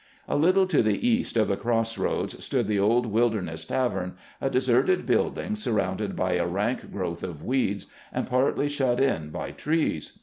[0.27, 4.49] A little to the east of the cross roads stood the old WUderness tavern, a
[4.49, 10.17] deserted building surrounded by a rank growth of weeds, and partly shut in by trees.